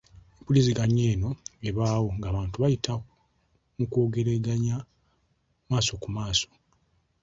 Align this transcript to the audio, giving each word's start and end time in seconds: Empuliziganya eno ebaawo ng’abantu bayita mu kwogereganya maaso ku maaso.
Empuliziganya 0.37 1.03
eno 1.13 1.31
ebaawo 1.69 2.09
ng’abantu 2.17 2.55
bayita 2.63 2.93
mu 3.77 3.85
kwogereganya 3.91 4.75
maaso 5.69 5.93
ku 6.01 6.09
maaso. 6.15 6.49